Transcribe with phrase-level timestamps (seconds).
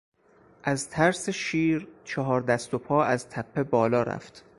[0.63, 4.43] از ترس شیر چهار دست و پا از تپه بالا رفت.